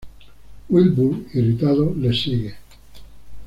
[0.71, 2.55] Wilbur, irritado, les sigue.